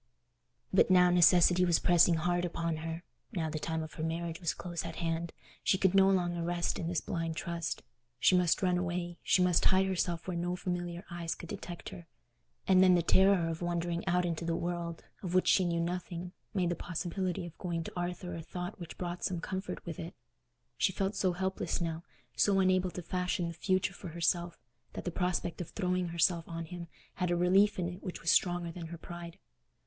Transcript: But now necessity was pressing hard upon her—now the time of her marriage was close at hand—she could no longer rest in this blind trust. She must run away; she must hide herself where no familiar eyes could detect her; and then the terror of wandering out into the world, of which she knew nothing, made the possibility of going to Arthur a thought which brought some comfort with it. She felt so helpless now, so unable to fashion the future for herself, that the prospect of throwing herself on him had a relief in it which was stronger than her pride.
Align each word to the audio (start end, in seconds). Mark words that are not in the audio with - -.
But 0.73 0.89
now 0.89 1.11
necessity 1.11 1.63
was 1.63 1.77
pressing 1.77 2.15
hard 2.15 2.43
upon 2.43 2.77
her—now 2.77 3.51
the 3.51 3.59
time 3.59 3.83
of 3.83 3.93
her 3.93 4.03
marriage 4.03 4.39
was 4.39 4.51
close 4.55 4.83
at 4.83 4.95
hand—she 4.95 5.77
could 5.77 5.93
no 5.93 6.09
longer 6.09 6.41
rest 6.41 6.79
in 6.79 6.87
this 6.87 7.01
blind 7.01 7.35
trust. 7.35 7.83
She 8.19 8.35
must 8.35 8.63
run 8.63 8.79
away; 8.79 9.19
she 9.21 9.43
must 9.43 9.65
hide 9.65 9.85
herself 9.85 10.27
where 10.27 10.35
no 10.35 10.55
familiar 10.55 11.05
eyes 11.11 11.35
could 11.35 11.49
detect 11.49 11.89
her; 11.89 12.07
and 12.67 12.81
then 12.81 12.95
the 12.95 13.03
terror 13.03 13.47
of 13.47 13.61
wandering 13.61 14.03
out 14.07 14.25
into 14.25 14.43
the 14.43 14.55
world, 14.55 15.03
of 15.21 15.35
which 15.35 15.47
she 15.47 15.65
knew 15.65 15.79
nothing, 15.79 16.31
made 16.51 16.69
the 16.69 16.75
possibility 16.75 17.45
of 17.45 17.55
going 17.59 17.83
to 17.83 17.93
Arthur 17.95 18.33
a 18.35 18.41
thought 18.41 18.79
which 18.79 18.97
brought 18.97 19.23
some 19.23 19.39
comfort 19.39 19.85
with 19.85 19.99
it. 19.99 20.15
She 20.79 20.91
felt 20.91 21.15
so 21.15 21.33
helpless 21.33 21.79
now, 21.79 22.01
so 22.35 22.59
unable 22.59 22.89
to 22.89 23.03
fashion 23.03 23.49
the 23.49 23.53
future 23.53 23.93
for 23.93 24.07
herself, 24.07 24.57
that 24.93 25.05
the 25.05 25.11
prospect 25.11 25.61
of 25.61 25.69
throwing 25.69 26.07
herself 26.07 26.47
on 26.49 26.65
him 26.65 26.87
had 27.17 27.29
a 27.29 27.35
relief 27.35 27.77
in 27.77 27.87
it 27.87 28.01
which 28.01 28.19
was 28.21 28.31
stronger 28.31 28.71
than 28.71 28.87
her 28.87 28.97
pride. 28.97 29.37